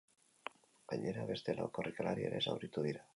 [0.93, 3.05] Gainera, beste lau korrikalari ere zauritu dira.